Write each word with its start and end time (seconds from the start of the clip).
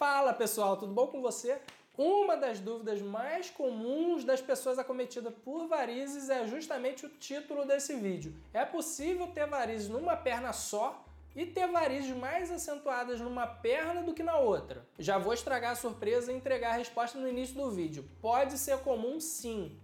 Fala 0.00 0.32
pessoal, 0.32 0.78
tudo 0.78 0.94
bom 0.94 1.08
com 1.08 1.20
você? 1.20 1.60
Uma 1.94 2.34
das 2.34 2.58
dúvidas 2.58 3.02
mais 3.02 3.50
comuns 3.50 4.24
das 4.24 4.40
pessoas 4.40 4.78
acometidas 4.78 5.30
por 5.44 5.68
varizes 5.68 6.30
é 6.30 6.46
justamente 6.46 7.04
o 7.04 7.10
título 7.10 7.66
desse 7.66 7.94
vídeo. 7.96 8.34
É 8.54 8.64
possível 8.64 9.26
ter 9.26 9.46
varizes 9.46 9.90
numa 9.90 10.16
perna 10.16 10.54
só 10.54 11.04
e 11.36 11.44
ter 11.44 11.68
varizes 11.68 12.16
mais 12.16 12.50
acentuadas 12.50 13.20
numa 13.20 13.46
perna 13.46 14.02
do 14.02 14.14
que 14.14 14.22
na 14.22 14.38
outra? 14.38 14.86
Já 14.98 15.18
vou 15.18 15.34
estragar 15.34 15.72
a 15.72 15.76
surpresa 15.76 16.32
e 16.32 16.34
entregar 16.34 16.70
a 16.70 16.78
resposta 16.78 17.18
no 17.18 17.28
início 17.28 17.54
do 17.54 17.70
vídeo. 17.70 18.08
Pode 18.22 18.56
ser 18.56 18.78
comum 18.78 19.20
sim, 19.20 19.78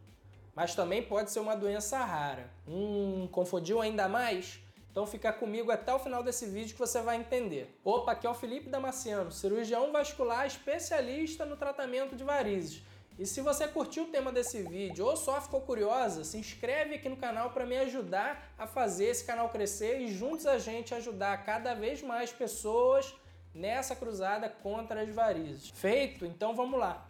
mas 0.55 0.75
também 0.75 1.03
pode 1.03 1.31
ser 1.31 1.41
uma 1.41 1.55
doença 1.55 1.99
rara. 1.99 2.51
Hum, 2.67 3.29
confundiu 3.31 3.83
ainda 3.83 4.09
mais? 4.09 4.66
Então 4.97 5.07
fica 5.07 5.31
comigo 5.31 5.71
até 5.71 5.93
o 5.93 5.99
final 5.99 6.23
desse 6.23 6.47
vídeo 6.47 6.73
que 6.73 6.81
você 6.81 7.03
vai 7.03 7.17
entender. 7.19 7.79
Opa, 7.85 8.13
aqui 8.13 8.27
é 8.27 8.31
o 8.31 8.35
Felipe 8.35 8.71
Damasceno, 8.71 9.31
cirurgião 9.31 9.93
vascular 9.93 10.47
especialista 10.47 11.45
no 11.45 11.55
tratamento 11.55 12.17
de 12.17 12.25
varizes. 12.25 12.83
E 13.19 13.27
se 13.27 13.43
você 13.43 13.69
curtiu 13.69 14.05
o 14.05 14.07
tema 14.07 14.33
desse 14.33 14.63
vídeo 14.63 15.05
ou 15.05 15.15
só 15.15 15.39
ficou 15.39 15.61
curiosa, 15.61 16.25
se 16.25 16.39
inscreve 16.39 16.95
aqui 16.95 17.11
no 17.11 17.17
canal 17.19 17.51
para 17.51 17.67
me 17.67 17.77
ajudar 17.77 18.55
a 18.57 18.67
fazer 18.67 19.09
esse 19.09 19.27
canal 19.27 19.51
crescer 19.51 20.01
e 20.01 20.09
juntos 20.09 20.47
a 20.47 20.59
gente 20.59 20.95
ajudar 20.95 21.45
cada 21.45 21.75
vez 21.75 22.01
mais 22.03 22.33
pessoas 22.33 23.15
nessa 23.55 23.95
cruzada 23.95 24.49
contra 24.49 25.03
as 25.03 25.11
varizes. 25.11 25.69
Feito? 25.75 26.25
Então 26.25 26.57
vamos 26.57 26.81
lá. 26.81 27.07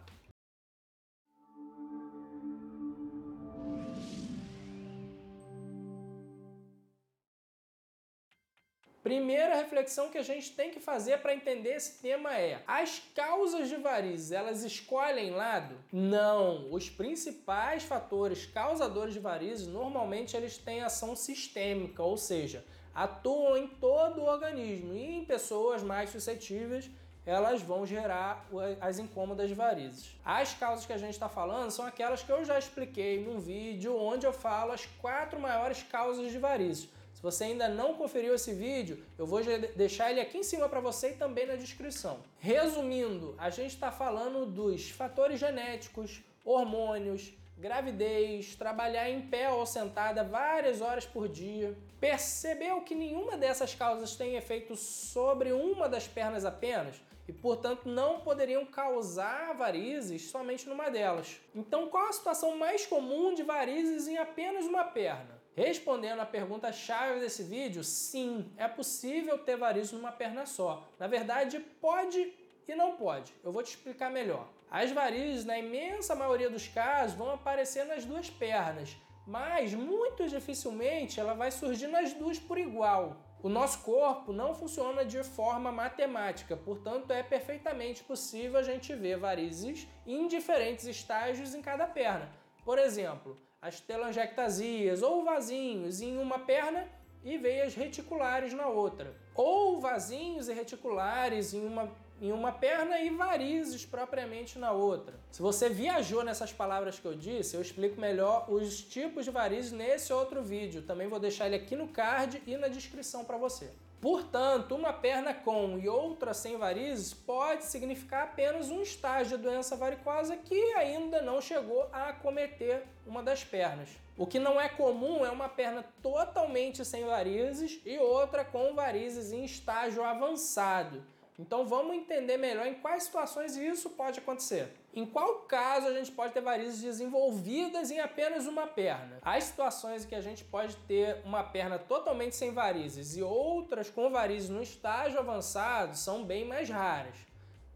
Primeira 9.07 9.55
reflexão 9.55 10.09
que 10.09 10.17
a 10.17 10.21
gente 10.21 10.51
tem 10.51 10.69
que 10.69 10.81
fazer 10.81 11.19
para 11.19 11.33
entender 11.33 11.75
esse 11.75 12.01
tema 12.01 12.37
é: 12.37 12.61
as 12.67 13.01
causas 13.15 13.69
de 13.69 13.77
varizes, 13.77 14.33
elas 14.33 14.65
escolhem 14.65 15.31
lado? 15.31 15.77
Não, 15.93 16.69
os 16.73 16.89
principais 16.89 17.83
fatores 17.83 18.45
causadores 18.45 19.13
de 19.13 19.21
varizes, 19.21 19.65
normalmente 19.65 20.35
eles 20.35 20.57
têm 20.57 20.81
ação 20.81 21.15
sistêmica, 21.15 22.03
ou 22.03 22.17
seja, 22.17 22.65
atuam 22.93 23.55
em 23.55 23.67
todo 23.67 24.19
o 24.19 24.25
organismo 24.25 24.93
e 24.93 25.19
em 25.19 25.23
pessoas 25.23 25.81
mais 25.81 26.09
suscetíveis 26.09 26.91
elas 27.25 27.61
vão 27.61 27.85
gerar 27.85 28.45
as 28.81 28.99
incômodas 28.99 29.49
varizes. 29.51 30.17
As 30.23 30.53
causas 30.53 30.85
que 30.85 30.93
a 30.93 30.97
gente 30.97 31.13
está 31.13 31.29
falando 31.29 31.71
são 31.71 31.85
aquelas 31.85 32.23
que 32.23 32.31
eu 32.31 32.43
já 32.43 32.59
expliquei 32.59 33.23
num 33.23 33.39
vídeo 33.39 33.97
onde 33.97 34.25
eu 34.25 34.33
falo 34.33 34.73
as 34.73 34.85
quatro 34.85 35.39
maiores 35.39 35.81
causas 35.83 36.29
de 36.29 36.37
varizes. 36.39 36.89
Se 37.17 37.23
você 37.23 37.45
ainda 37.45 37.67
não 37.67 37.95
conferiu 37.95 38.35
esse 38.35 38.53
vídeo, 38.53 39.03
eu 39.17 39.25
vou 39.25 39.41
deixar 39.75 40.11
ele 40.11 40.21
aqui 40.21 40.37
em 40.37 40.43
cima 40.43 40.69
para 40.69 40.79
você 40.79 41.09
e 41.09 41.13
também 41.15 41.47
na 41.47 41.55
descrição. 41.55 42.19
Resumindo, 42.37 43.33
a 43.39 43.49
gente 43.49 43.73
está 43.73 43.91
falando 43.91 44.45
dos 44.45 44.91
fatores 44.91 45.39
genéticos, 45.39 46.21
hormônios, 46.45 47.33
gravidez, 47.57 48.55
trabalhar 48.55 49.09
em 49.09 49.19
pé 49.19 49.49
ou 49.49 49.65
sentada 49.65 50.23
várias 50.23 50.79
horas 50.79 51.07
por 51.07 51.27
dia. 51.27 51.75
Percebeu 51.99 52.81
que 52.81 52.93
nenhuma 52.93 53.35
dessas 53.35 53.73
causas 53.73 54.15
tem 54.15 54.35
efeito 54.35 54.75
sobre 54.75 55.51
uma 55.51 55.89
das 55.89 56.07
pernas 56.07 56.45
apenas? 56.45 57.01
E, 57.27 57.33
portanto, 57.33 57.89
não 57.89 58.19
poderiam 58.19 58.63
causar 58.63 59.55
varizes 59.55 60.29
somente 60.29 60.69
numa 60.69 60.89
delas. 60.89 61.41
Então, 61.55 61.87
qual 61.87 62.09
a 62.09 62.13
situação 62.13 62.55
mais 62.55 62.85
comum 62.85 63.33
de 63.33 63.41
varizes 63.41 64.07
em 64.07 64.19
apenas 64.19 64.65
uma 64.67 64.83
perna? 64.83 65.36
Respondendo 65.57 66.19
à 66.19 66.25
pergunta-chave 66.25 67.19
desse 67.19 67.41
vídeo, 67.41 67.83
sim, 67.83 68.53
é 68.57 68.67
possível 68.67 69.39
ter 69.39 69.57
varizes 69.57 69.91
numa 69.91 70.11
perna 70.11 70.45
só. 70.45 70.87
Na 70.99 71.07
verdade, 71.07 71.59
pode 71.81 72.31
e 72.67 72.75
não 72.75 72.95
pode. 72.95 73.33
Eu 73.43 73.51
vou 73.51 73.63
te 73.63 73.71
explicar 73.71 74.11
melhor. 74.11 74.47
As 74.69 74.91
varizes, 74.91 75.45
na 75.45 75.57
imensa 75.57 76.13
maioria 76.13 76.47
dos 76.47 76.67
casos, 76.67 77.17
vão 77.17 77.31
aparecer 77.31 77.85
nas 77.85 78.05
duas 78.05 78.29
pernas, 78.29 78.95
mas 79.25 79.73
muito 79.73 80.27
dificilmente 80.27 81.19
ela 81.19 81.33
vai 81.33 81.49
surgir 81.49 81.87
nas 81.87 82.13
duas 82.13 82.37
por 82.37 82.59
igual. 82.59 83.17
O 83.41 83.49
nosso 83.49 83.79
corpo 83.79 84.31
não 84.31 84.53
funciona 84.53 85.03
de 85.03 85.23
forma 85.23 85.71
matemática, 85.71 86.55
portanto 86.55 87.09
é 87.09 87.23
perfeitamente 87.23 88.03
possível 88.03 88.59
a 88.59 88.63
gente 88.63 88.93
ver 88.93 89.17
varizes 89.17 89.87
em 90.05 90.27
diferentes 90.27 90.85
estágios 90.85 91.55
em 91.55 91.63
cada 91.63 91.87
perna. 91.87 92.31
Por 92.63 92.77
exemplo, 92.77 93.35
as 93.61 93.79
telangiectasias 93.79 95.01
ou 95.01 95.23
vasinhos 95.23 96.01
em 96.01 96.17
uma 96.17 96.39
perna 96.39 96.87
e 97.23 97.37
veias 97.37 97.75
reticulares 97.75 98.53
na 98.53 98.67
outra. 98.67 99.13
Ou 99.35 99.79
vasinhos 99.79 100.47
e 100.47 100.53
reticulares 100.53 101.53
em 101.53 101.65
uma, 101.65 101.91
em 102.21 102.31
uma 102.31 102.51
perna 102.51 102.99
e 102.99 103.09
varizes 103.09 103.85
propriamente 103.85 104.57
na 104.57 104.71
outra. 104.71 105.19
Se 105.31 105.41
você 105.41 105.69
viajou 105.69 106.23
nessas 106.23 106.53
palavras 106.53 106.99
que 106.99 107.05
eu 107.05 107.15
disse, 107.15 107.55
eu 107.55 107.61
explico 107.61 107.99
melhor 107.99 108.45
os 108.49 108.81
tipos 108.81 109.25
de 109.25 109.31
varizes 109.31 109.71
nesse 109.71 110.13
outro 110.13 110.41
vídeo. 110.41 110.83
Também 110.83 111.07
vou 111.07 111.19
deixar 111.19 111.47
ele 111.47 111.55
aqui 111.55 111.75
no 111.75 111.87
card 111.87 112.41
e 112.45 112.55
na 112.55 112.67
descrição 112.67 113.25
para 113.25 113.37
você. 113.37 113.71
Portanto, 113.99 114.75
uma 114.75 114.93
perna 114.93 115.33
com 115.33 115.79
e 115.79 115.89
outra 115.89 116.33
sem 116.33 116.55
varizes 116.55 117.13
pode 117.13 117.65
significar 117.65 118.23
apenas 118.23 118.69
um 118.69 118.81
estágio 118.81 119.37
de 119.37 119.43
doença 119.43 119.75
varicosa 119.75 120.37
que 120.37 120.73
ainda 120.73 121.21
não 121.21 121.41
chegou 121.41 121.89
a 121.91 122.09
acometer 122.09 122.83
uma 123.07 123.23
das 123.23 123.43
pernas. 123.43 123.89
O 124.15 124.27
que 124.27 124.39
não 124.39 124.61
é 124.61 124.69
comum 124.69 125.25
é 125.25 125.31
uma 125.31 125.49
perna 125.49 125.83
totalmente 126.01 126.85
sem 126.85 127.05
varizes 127.05 127.81
e 127.85 127.97
outra 127.97 128.45
com 128.45 128.75
varizes 128.75 129.31
em 129.31 129.43
estágio 129.43 130.03
avançado. 130.03 131.03
Então 131.39 131.67
vamos 131.67 131.95
entender 131.95 132.35
melhor 132.37 132.65
em 132.65 132.73
quais 132.73 133.03
situações 133.03 133.55
isso 133.55 133.91
pode 133.91 134.19
acontecer. 134.19 134.73
Em 134.91 135.05
qual 135.05 135.41
caso 135.41 135.85
a 135.85 135.93
gente 135.93 136.11
pode 136.11 136.33
ter 136.33 136.41
varizes 136.41 136.81
desenvolvidas 136.81 137.91
em 137.91 137.99
apenas 137.99 138.47
uma 138.47 138.65
perna? 138.65 139.19
As 139.21 139.43
situações 139.43 140.03
em 140.03 140.07
que 140.07 140.15
a 140.15 140.21
gente 140.21 140.43
pode 140.43 140.75
ter 140.87 141.21
uma 141.23 141.43
perna 141.43 141.77
totalmente 141.77 142.35
sem 142.35 142.51
varizes 142.51 143.15
e 143.15 143.21
outras 143.21 143.87
com 143.87 144.09
varizes 144.09 144.49
no 144.49 144.63
estágio 144.63 145.19
avançado 145.19 145.95
são 145.95 146.23
bem 146.23 146.43
mais 146.43 146.69
raras. 146.69 147.15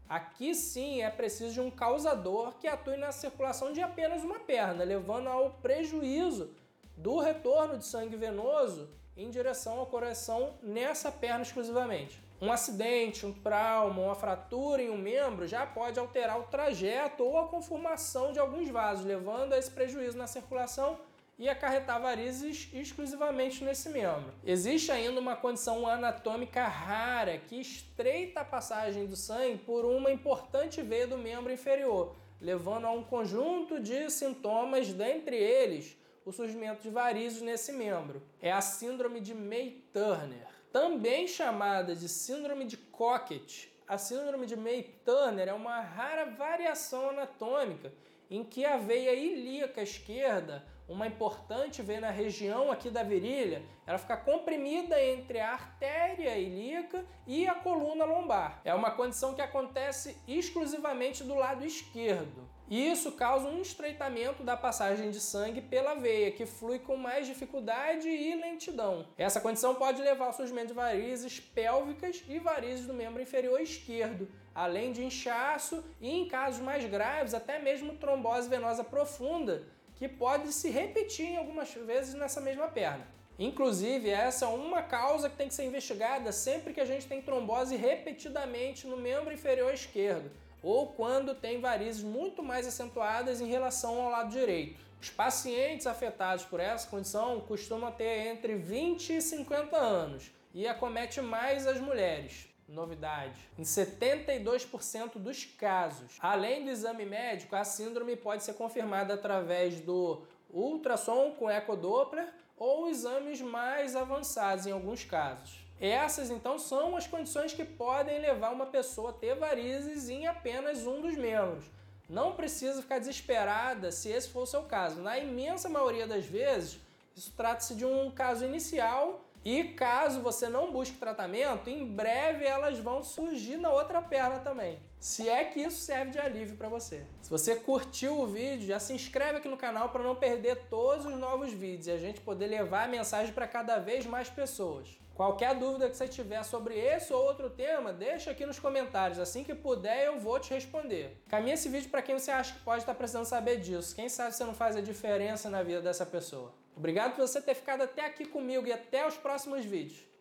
Aqui 0.08 0.54
sim 0.56 1.00
é 1.00 1.08
preciso 1.08 1.54
de 1.54 1.60
um 1.60 1.70
causador 1.70 2.54
que 2.58 2.66
atue 2.66 2.96
na 2.96 3.12
circulação 3.12 3.72
de 3.72 3.80
apenas 3.80 4.24
uma 4.24 4.40
perna, 4.40 4.82
levando 4.82 5.28
ao 5.28 5.50
prejuízo 5.62 6.50
do 6.96 7.18
retorno 7.20 7.78
de 7.78 7.86
sangue 7.86 8.16
venoso 8.16 8.90
em 9.16 9.30
direção 9.30 9.78
ao 9.78 9.86
coração 9.86 10.54
nessa 10.60 11.12
perna 11.12 11.42
exclusivamente. 11.42 12.20
Um 12.42 12.50
acidente, 12.50 13.24
um 13.24 13.32
trauma, 13.32 14.02
uma 14.02 14.16
fratura 14.16 14.82
em 14.82 14.90
um 14.90 14.98
membro 14.98 15.46
já 15.46 15.64
pode 15.64 16.00
alterar 16.00 16.40
o 16.40 16.42
trajeto 16.42 17.22
ou 17.22 17.38
a 17.38 17.46
conformação 17.46 18.32
de 18.32 18.40
alguns 18.40 18.68
vasos, 18.68 19.04
levando 19.04 19.52
a 19.52 19.58
esse 19.58 19.70
prejuízo 19.70 20.18
na 20.18 20.26
circulação 20.26 20.98
e 21.38 21.48
acarretar 21.48 22.02
varizes 22.02 22.68
exclusivamente 22.72 23.62
nesse 23.62 23.88
membro. 23.90 24.34
Existe 24.44 24.90
ainda 24.90 25.20
uma 25.20 25.36
condição 25.36 25.86
anatômica 25.86 26.64
rara 26.64 27.38
que 27.38 27.60
estreita 27.60 28.40
a 28.40 28.44
passagem 28.44 29.06
do 29.06 29.14
sangue 29.14 29.58
por 29.58 29.84
uma 29.84 30.10
importante 30.10 30.82
veia 30.82 31.06
do 31.06 31.16
membro 31.16 31.52
inferior, 31.52 32.16
levando 32.40 32.88
a 32.88 32.90
um 32.90 33.04
conjunto 33.04 33.78
de 33.78 34.10
sintomas, 34.10 34.92
dentre 34.92 35.36
eles 35.36 35.96
o 36.24 36.32
surgimento 36.32 36.82
de 36.82 36.90
varizes 36.90 37.40
nesse 37.40 37.70
membro. 37.70 38.20
É 38.40 38.50
a 38.50 38.60
síndrome 38.60 39.20
de 39.20 39.32
May-Turner, 39.32 40.48
também 40.72 41.28
chamada 41.28 41.94
de 41.94 42.08
síndrome 42.08 42.64
de 42.64 42.76
Cocket. 42.76 43.66
A 43.86 43.98
síndrome 43.98 44.46
de 44.46 44.56
May-Turner 44.56 45.48
é 45.48 45.52
uma 45.52 45.80
rara 45.80 46.24
variação 46.24 47.10
anatômica 47.10 47.92
em 48.30 48.42
que 48.42 48.64
a 48.64 48.78
veia 48.78 49.12
ilíaca 49.12 49.82
esquerda, 49.82 50.64
uma 50.92 51.06
importante 51.06 51.80
veia 51.80 52.00
na 52.00 52.10
região 52.10 52.70
aqui 52.70 52.90
da 52.90 53.02
virilha, 53.02 53.62
ela 53.86 53.98
fica 53.98 54.16
comprimida 54.16 55.02
entre 55.02 55.40
a 55.40 55.52
artéria 55.52 56.36
ilíaca 56.36 57.04
e 57.26 57.48
a 57.48 57.54
coluna 57.54 58.04
lombar. 58.04 58.60
É 58.64 58.74
uma 58.74 58.90
condição 58.90 59.34
que 59.34 59.40
acontece 59.40 60.16
exclusivamente 60.28 61.24
do 61.24 61.34
lado 61.34 61.64
esquerdo. 61.64 62.46
E 62.68 62.90
isso 62.90 63.12
causa 63.12 63.48
um 63.48 63.60
estreitamento 63.60 64.42
da 64.42 64.56
passagem 64.56 65.10
de 65.10 65.20
sangue 65.20 65.60
pela 65.60 65.94
veia, 65.94 66.30
que 66.30 66.46
flui 66.46 66.78
com 66.78 66.96
mais 66.96 67.26
dificuldade 67.26 68.08
e 68.08 68.34
lentidão. 68.34 69.06
Essa 69.18 69.40
condição 69.40 69.74
pode 69.74 70.00
levar 70.00 70.26
ao 70.26 70.32
surgimento 70.32 70.68
de 70.68 70.74
varizes 70.74 71.40
pélvicas 71.40 72.22
e 72.28 72.38
varizes 72.38 72.86
do 72.86 72.94
membro 72.94 73.20
inferior 73.20 73.60
esquerdo, 73.60 74.28
além 74.54 74.92
de 74.92 75.04
inchaço 75.04 75.84
e, 76.00 76.08
em 76.08 76.28
casos 76.28 76.62
mais 76.62 76.84
graves, 76.86 77.34
até 77.34 77.58
mesmo 77.58 77.96
trombose 77.96 78.48
venosa 78.48 78.84
profunda, 78.84 79.66
que 80.02 80.08
pode 80.08 80.52
se 80.52 80.68
repetir 80.68 81.36
algumas 81.36 81.72
vezes 81.74 82.14
nessa 82.14 82.40
mesma 82.40 82.66
perna. 82.66 83.06
Inclusive, 83.38 84.10
essa 84.10 84.46
é 84.46 84.48
uma 84.48 84.82
causa 84.82 85.30
que 85.30 85.36
tem 85.36 85.46
que 85.46 85.54
ser 85.54 85.64
investigada 85.64 86.32
sempre 86.32 86.74
que 86.74 86.80
a 86.80 86.84
gente 86.84 87.06
tem 87.06 87.22
trombose 87.22 87.76
repetidamente 87.76 88.84
no 88.84 88.96
membro 88.96 89.32
inferior 89.32 89.72
esquerdo 89.72 90.28
ou 90.60 90.88
quando 90.88 91.36
tem 91.36 91.60
varizes 91.60 92.02
muito 92.02 92.42
mais 92.42 92.66
acentuadas 92.66 93.40
em 93.40 93.46
relação 93.46 94.02
ao 94.02 94.10
lado 94.10 94.32
direito. 94.32 94.80
Os 95.00 95.08
pacientes 95.08 95.86
afetados 95.86 96.44
por 96.44 96.58
essa 96.58 96.88
condição 96.88 97.38
costumam 97.38 97.92
ter 97.92 98.26
entre 98.26 98.56
20 98.56 99.12
e 99.12 99.22
50 99.22 99.76
anos 99.76 100.32
e 100.52 100.66
acomete 100.66 101.20
mais 101.20 101.64
as 101.64 101.80
mulheres. 101.80 102.51
Novidade, 102.68 103.48
em 103.58 103.62
72% 103.62 105.18
dos 105.18 105.44
casos, 105.44 106.16
além 106.20 106.64
do 106.64 106.70
exame 106.70 107.04
médico, 107.04 107.54
a 107.54 107.64
síndrome 107.64 108.16
pode 108.16 108.42
ser 108.42 108.54
confirmada 108.54 109.14
através 109.14 109.80
do 109.80 110.22
ultrassom 110.50 111.32
com 111.32 111.50
ecodoppler 111.50 112.32
ou 112.56 112.88
exames 112.88 113.40
mais 113.40 113.96
avançados 113.96 114.66
em 114.66 114.72
alguns 114.72 115.04
casos. 115.04 115.62
Essas 115.80 116.30
então 116.30 116.58
são 116.60 116.96
as 116.96 117.08
condições 117.08 117.52
que 117.52 117.64
podem 117.64 118.20
levar 118.20 118.50
uma 118.50 118.66
pessoa 118.66 119.10
a 119.10 119.14
ter 119.14 119.34
varizes 119.34 120.08
em 120.08 120.28
apenas 120.28 120.86
um 120.86 121.00
dos 121.00 121.16
membros. 121.16 121.64
Não 122.08 122.34
precisa 122.34 122.82
ficar 122.82 123.00
desesperada 123.00 123.90
se 123.90 124.08
esse 124.08 124.28
for 124.28 124.42
o 124.42 124.46
seu 124.46 124.62
caso. 124.62 125.00
Na 125.00 125.18
imensa 125.18 125.68
maioria 125.68 126.06
das 126.06 126.24
vezes, 126.24 126.78
isso 127.16 127.32
trata-se 127.36 127.74
de 127.74 127.84
um 127.84 128.10
caso 128.10 128.44
inicial 128.44 129.24
e 129.44 129.64
caso 129.64 130.20
você 130.20 130.48
não 130.48 130.72
busque 130.72 130.96
tratamento, 130.98 131.68
em 131.68 131.84
breve 131.84 132.44
elas 132.44 132.78
vão 132.78 133.02
surgir 133.02 133.56
na 133.56 133.70
outra 133.70 134.00
perna 134.00 134.38
também. 134.38 134.78
Se 135.00 135.28
é 135.28 135.44
que 135.44 135.60
isso 135.60 135.80
serve 135.80 136.12
de 136.12 136.18
alívio 136.18 136.56
para 136.56 136.68
você. 136.68 137.04
Se 137.20 137.28
você 137.28 137.56
curtiu 137.56 138.20
o 138.20 138.26
vídeo, 138.26 138.68
já 138.68 138.78
se 138.78 138.92
inscreve 138.92 139.38
aqui 139.38 139.48
no 139.48 139.56
canal 139.56 139.88
para 139.88 140.04
não 140.04 140.14
perder 140.14 140.68
todos 140.70 141.04
os 141.06 141.18
novos 141.18 141.52
vídeos 141.52 141.88
e 141.88 141.90
a 141.90 141.98
gente 141.98 142.20
poder 142.20 142.46
levar 142.46 142.84
a 142.84 142.88
mensagem 142.88 143.34
para 143.34 143.48
cada 143.48 143.78
vez 143.78 144.06
mais 144.06 144.28
pessoas. 144.28 145.02
Qualquer 145.14 145.54
dúvida 145.56 145.90
que 145.90 145.96
você 145.96 146.08
tiver 146.08 146.42
sobre 146.42 146.78
esse 146.78 147.12
ou 147.12 147.22
outro 147.22 147.50
tema, 147.50 147.92
deixa 147.92 148.30
aqui 148.30 148.46
nos 148.46 148.58
comentários. 148.58 149.18
Assim 149.18 149.44
que 149.44 149.54
puder, 149.54 150.06
eu 150.06 150.18
vou 150.18 150.38
te 150.38 150.54
responder. 150.54 151.20
Caminha 151.28 151.54
esse 151.54 151.68
vídeo 151.68 151.90
para 151.90 152.00
quem 152.00 152.18
você 152.18 152.30
acha 152.30 152.54
que 152.54 152.60
pode 152.60 152.82
estar 152.82 152.94
precisando 152.94 153.26
saber 153.26 153.58
disso. 153.58 153.94
Quem 153.94 154.08
sabe 154.08 154.34
você 154.34 154.44
não 154.44 154.54
faz 154.54 154.76
a 154.76 154.80
diferença 154.80 155.50
na 155.50 155.62
vida 155.62 155.82
dessa 155.82 156.06
pessoa. 156.06 156.54
Obrigado 156.76 157.16
por 157.16 157.26
você 157.26 157.40
ter 157.40 157.54
ficado 157.54 157.82
até 157.82 158.06
aqui 158.06 158.24
comigo 158.24 158.66
e 158.66 158.72
até 158.72 159.06
os 159.06 159.16
próximos 159.16 159.64
vídeos. 159.64 160.11